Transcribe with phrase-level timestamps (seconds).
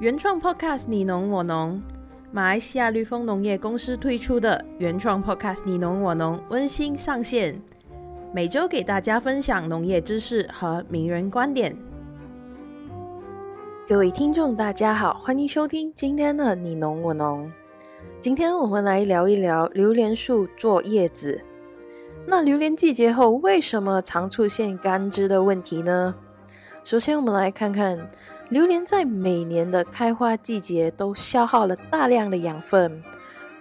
[0.00, 1.82] 原创 Podcast 你侬我侬，
[2.30, 7.60] 马来西亚绿丰农业公司推出的原创 Podcast 你侬我侬温馨上线，
[8.32, 11.76] 每周给大家分享农业知识和名人观点。
[13.88, 17.50] 各位听众，大家好，欢迎收听今天的你侬我侬。
[18.20, 21.40] 今天我们来聊一聊榴莲树坐叶子。
[22.24, 26.14] 那榴莲季节后，为什么常出现干枝的问题呢？
[26.84, 28.08] 首先，我们来看看。
[28.48, 33.02] 榴莲在每年的开花季节都消耗了大量的养分，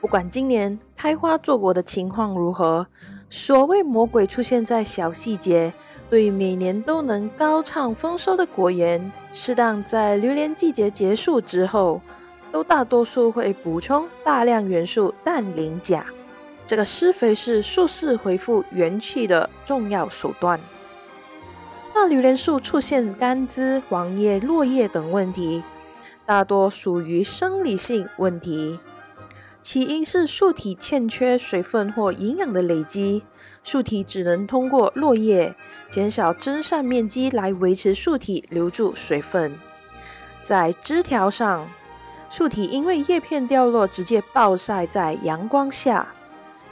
[0.00, 2.86] 不管今年开花坐果的情况如何，
[3.28, 5.74] 所谓魔鬼出现在小细节，
[6.08, 12.00] 对于每年都能高唱丰收的果园，适当在榴莲季节结束之后，
[12.52, 16.06] 都大多数会补充大量元素氮磷钾，
[16.64, 20.60] 这个施肥是树势恢复元气的重要手段。
[21.98, 25.62] 那榴莲树出现干枝、黄叶、落叶等问题，
[26.26, 28.78] 大多属于生理性问题。
[29.62, 33.24] 起因是树体欠缺水分或营养的累积，
[33.64, 35.56] 树体只能通过落叶
[35.88, 39.58] 减少蒸散面积来维持树体留住水分。
[40.42, 41.66] 在枝条上，
[42.28, 46.08] 树体因为叶片掉落直接暴晒在阳光下。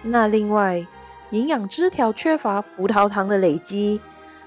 [0.02, 0.86] 那另外，
[1.30, 4.02] 营养枝条缺乏葡萄糖的累积。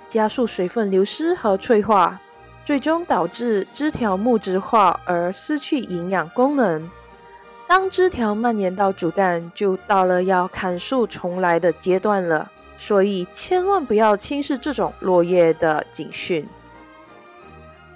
[0.08, 2.20] 加速水分流失和脆化，
[2.66, 6.90] 最终导致枝条木质化而失去营养功能。
[7.68, 12.52] 当枝条蔓延到主干，就到了要砍树重来的阶段了。
[12.80, 16.48] 所以千万不要轻视这种落叶的警讯。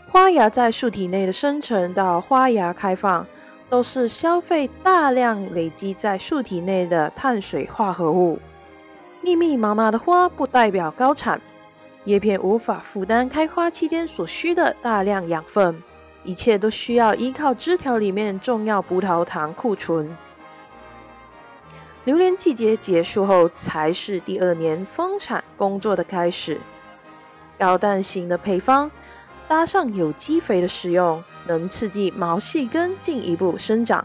[0.09, 3.25] 花芽在树体内的生成到花芽开放，
[3.69, 8.39] 都是消费大量累积在树体内的碳水化合物。
[9.21, 11.39] 密密麻麻的花不代表高产。
[12.05, 15.81] 叶片无法负担开花期间所需的大量养分，
[16.23, 20.15] 一切都需要依靠枝条里面重要葡萄糖库存。
[22.05, 26.59] 榴莲季节结束后，才是第二年丰产工作的开始。
[27.59, 28.89] 高氮型的配方
[29.47, 34.03] 搭上有机肥的使用，能刺激毛细根进一步生长。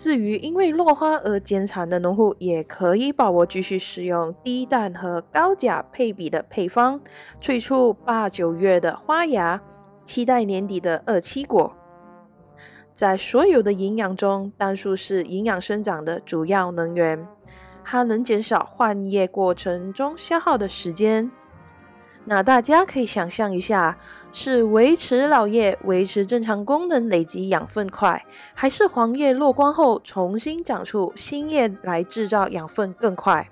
[0.00, 6.98] 至于因为落花而减产的农户，也可以把握继续使用低氮和高钾配比的配方，
[7.38, 9.60] 催出八九月的花芽，
[10.06, 11.76] 期待年底的二七果。
[12.94, 17.28] 在所有的营养中，氮素是营养生长的主要能源，
[17.84, 21.30] 它能减少换叶过程中消耗的时间。
[22.24, 23.96] 那大家可以想象一下，
[24.32, 33.48] 是维持老叶、维持正常功能、累积养分快，还是黄叶落光后重新长出新叶来制造养分更快？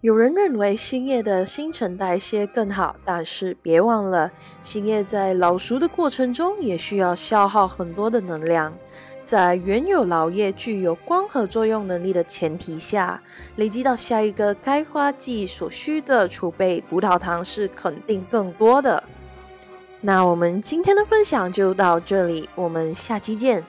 [0.00, 4.30] 有人认为新叶的新陈代谢更好，但是别忘了，
[4.62, 8.72] 新叶在老熟的过程中也需要消耗很多的能量。
[9.24, 13.20] 在原有老叶具有光合作用能力的前提下，
[13.56, 19.02] 累积到下一个开花季所需的储备葡萄糖是肯定更多的。
[20.02, 23.64] 那我们今天的分享就到这里，我们下期见。